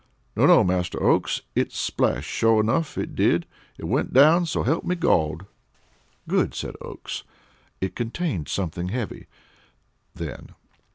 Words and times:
"No, 0.35 0.47
no, 0.47 0.63
Master 0.63 0.99
Oakes; 1.03 1.43
it 1.53 1.71
splashed, 1.71 2.27
sure 2.27 2.59
enough 2.59 2.97
it 2.97 3.13
did. 3.13 3.45
It 3.77 3.85
went 3.85 4.11
down 4.13 4.47
so 4.47 4.63
help 4.63 4.83
me 4.83 4.95
Gawd!" 4.95 5.45
"Good!" 6.27 6.55
said 6.55 6.73
Oakes. 6.81 7.23
"It 7.81 7.95
contained 7.95 8.47
something 8.49 8.87
heavy, 8.87 9.27
then. 10.15 10.55